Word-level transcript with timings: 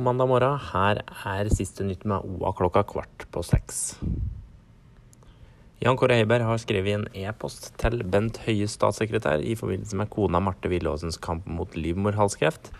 mandag 0.00 0.28
morgen. 0.28 0.58
Her 0.58 1.00
er 1.24 1.48
siste 1.48 1.84
nytt 1.84 2.04
med 2.04 2.24
OA 2.24 2.52
klokka 2.52 2.82
kvart 2.82 3.26
på 3.30 3.42
seks. 3.42 3.96
Jan 5.80 5.96
Kåre 5.96 6.16
Heiberg 6.16 6.46
har 6.46 6.60
skrevet 6.62 6.94
en 6.94 7.06
e-post 7.12 7.72
til 7.80 8.04
Bent 8.04 8.38
Høie 8.46 8.68
statssekretær 8.70 9.42
i 9.44 9.56
forbindelse 9.58 9.96
med 9.96 10.10
kona 10.12 10.40
Marte 10.40 10.70
Willåsens 10.72 11.18
kamp 11.20 11.46
mot 11.46 11.74
livmorhalskreft. 11.76 12.70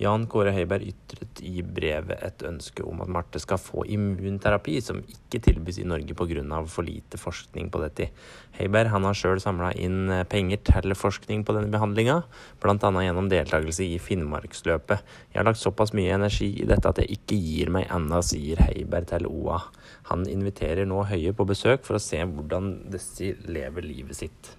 Jan 0.00 0.22
Kåre 0.32 0.54
Heiberg 0.56 0.86
ytret 0.88 1.42
i 1.44 1.60
brevet 1.60 2.22
et 2.24 2.40
ønske 2.48 2.80
om 2.88 3.02
at 3.04 3.10
Marte 3.12 3.40
skal 3.42 3.60
få 3.60 3.82
immunterapi, 3.84 4.78
som 4.80 5.02
ikke 5.02 5.42
tilbys 5.44 5.76
i 5.82 5.84
Norge 5.84 6.16
pga. 6.16 6.62
for 6.66 6.82
lite 6.82 7.18
forskning 7.20 7.68
på 7.70 7.82
dette. 7.82 8.08
Heiberg 8.56 8.88
han 8.88 9.04
har 9.04 9.14
sjøl 9.14 9.40
samla 9.40 9.74
inn 9.76 10.08
eh, 10.08 10.24
penger 10.24 10.62
til 10.64 10.94
forskning 10.96 11.44
på 11.44 11.52
denne 11.52 11.68
behandlinga, 11.68 12.22
bl.a. 12.62 12.76
gjennom 13.04 13.28
deltakelse 13.28 13.84
i 13.84 13.98
Finnmarksløpet. 13.98 15.04
Jeg 15.32 15.38
har 15.38 15.44
lagt 15.44 15.60
såpass 15.60 15.92
mye 15.92 16.16
energi 16.16 16.48
i 16.62 16.68
dette 16.68 16.88
at 16.88 17.02
jeg 17.02 17.20
ikke 17.20 17.36
gir 17.36 17.70
meg 17.70 17.92
ennå, 17.92 18.22
sier 18.24 18.64
Heiberg 18.70 19.12
til 19.12 19.28
OA. 19.28 19.60
Han 20.08 20.24
inviterer 20.24 20.88
nå 20.88 21.04
Høie 21.12 21.36
på 21.36 21.44
besøk 21.44 21.84
for 21.84 22.00
å 22.00 22.02
se 22.02 22.24
hvordan 22.24 22.88
disse 22.88 23.34
lever 23.44 23.84
livet 23.84 24.16
sitt. 24.16 24.54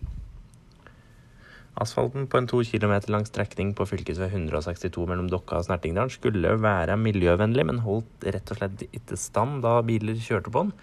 Asfalten 1.79 2.25
på 2.27 2.35
en 2.35 2.47
to 2.51 2.57
kilometer 2.67 3.13
lang 3.13 3.23
strekning 3.23 3.69
på 3.73 3.85
fv. 3.87 4.01
162 4.03 5.05
mellom 5.07 5.29
Dokka 5.31 5.61
og 5.61 5.65
Snertingdalen 5.69 6.11
skulle 6.11 6.51
være 6.59 6.97
miljøvennlig, 6.99 7.63
men 7.69 7.79
holdt 7.85 8.27
rett 8.27 8.51
og 8.51 8.59
slett 8.59 8.83
ikke 8.89 9.15
stand 9.15 9.61
da 9.63 9.77
biler 9.87 10.19
kjørte 10.19 10.51
på 10.51 10.65
den. 10.65 10.73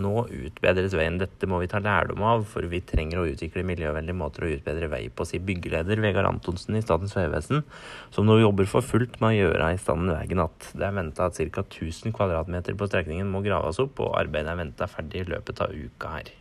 Nå 0.00 0.24
utbedres 0.24 0.96
veien. 0.96 1.20
Dette 1.20 1.50
må 1.50 1.60
vi 1.60 1.68
ta 1.68 1.82
lærdom 1.84 2.24
av, 2.24 2.46
for 2.48 2.64
vi 2.72 2.80
trenger 2.80 3.20
å 3.20 3.26
utvikle 3.28 3.66
miljøvennlige 3.68 4.16
måter 4.16 4.48
å 4.48 4.50
utbedre 4.56 4.88
vei 4.88 5.04
på, 5.12 5.28
sier 5.28 5.44
byggeleder 5.44 6.00
Vegard 6.00 6.30
Antonsen 6.32 6.80
i 6.80 6.84
Statens 6.84 7.16
vegvesen, 7.18 7.62
som 8.14 8.24
nå 8.24 8.40
jobber 8.40 8.72
for 8.72 8.86
fullt 8.86 9.20
med 9.20 9.34
å 9.34 9.38
gjøre 9.42 9.72
i 9.74 9.80
stand 9.84 10.08
veien 10.14 10.32
igjen. 10.32 10.58
Det 10.72 10.88
er 10.88 10.98
venta 11.02 11.28
at 11.28 11.36
ca. 11.52 11.66
1000 11.68 12.16
kvadratmeter 12.16 12.78
på 12.78 12.88
strekningen 12.88 13.28
må 13.28 13.44
graves 13.44 13.84
opp, 13.84 14.00
og 14.00 14.16
arbeidet 14.16 14.54
er 14.54 14.62
venta 14.64 14.88
ferdig 14.88 15.26
i 15.26 15.32
løpet 15.36 15.66
av 15.66 15.76
uka 15.76 16.16
her. 16.16 16.36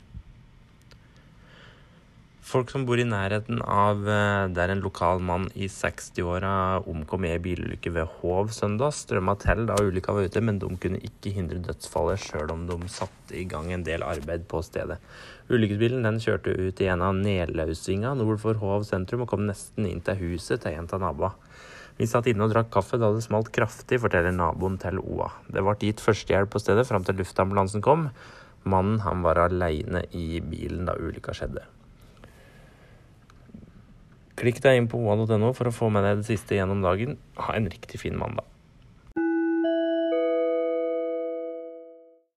Folk 2.48 2.70
som 2.72 2.86
bor 2.88 2.96
i 2.96 3.04
nærheten 3.04 3.58
av 3.60 4.06
eh, 4.08 4.46
der 4.56 4.72
en 4.72 4.80
lokal 4.80 5.20
mann 5.20 5.50
i 5.52 5.68
60-åra 5.68 6.52
omkom 6.88 7.26
i 7.28 7.34
bilulykke 7.44 7.92
ved 7.92 8.08
Hov 8.22 8.54
søndag, 8.56 8.94
strømma 8.96 9.34
til 9.42 9.66
da 9.68 9.76
ulykka 9.84 10.16
var 10.16 10.30
ute, 10.30 10.40
men 10.48 10.62
de 10.62 10.70
kunne 10.80 11.02
ikke 11.04 11.34
hindre 11.36 11.60
dødsfallet 11.66 12.24
sjøl 12.24 12.54
om 12.54 12.64
de 12.70 12.78
satte 12.94 13.36
i 13.36 13.44
gang 13.52 13.68
en 13.76 13.84
del 13.84 14.06
arbeid 14.08 14.48
på 14.48 14.64
stedet. 14.64 15.02
Ulykkesbilen 15.52 16.08
den 16.08 16.24
kjørte 16.24 16.56
ut 16.56 16.80
i 16.80 16.88
en 16.88 17.04
av 17.04 17.20
nedlaussinga 17.20 18.16
nord 18.16 18.40
for 18.40 18.64
Hov 18.64 18.88
sentrum 18.88 19.28
og 19.28 19.34
kom 19.34 19.44
nesten 19.50 19.92
inn 19.92 20.04
til 20.08 20.22
huset 20.24 20.64
til 20.64 20.80
en 20.80 20.88
av 20.88 21.04
naboene. 21.04 21.36
Vi 22.00 22.08
satt 22.08 22.32
inne 22.32 22.48
og 22.48 22.56
drakk 22.56 22.72
kaffe 22.72 22.96
da 23.02 23.12
det 23.12 23.28
smalt 23.28 23.52
kraftig, 23.52 24.00
forteller 24.00 24.32
naboen 24.32 24.80
til 24.80 25.02
OA. 25.04 25.34
Det 25.52 25.66
ble 25.66 25.76
gitt 25.82 26.00
førstehjelp 26.06 26.56
på 26.56 26.64
stedet 26.64 26.88
fram 26.88 27.04
til 27.04 27.20
luftambulansen 27.20 27.84
kom. 27.84 28.08
Mannen 28.64 29.02
han 29.04 29.28
var 29.28 29.50
aleine 29.50 30.08
i 30.16 30.38
bilen 30.40 30.88
da 30.88 30.96
ulykka 30.96 31.36
skjedde. 31.36 31.74
Klikk 34.38 34.62
deg 34.62 34.78
inn 34.78 34.90
på 34.92 35.00
oa.no 35.02 35.50
for 35.58 35.70
å 35.70 35.74
få 35.74 35.90
med 35.94 36.06
deg 36.06 36.22
det 36.22 36.30
siste 36.30 36.60
gjennom 36.60 36.84
dagen. 36.86 37.18
Ha 37.42 37.58
en 37.58 37.70
riktig 37.72 38.02
fin 38.04 38.18
mandag. 38.20 38.46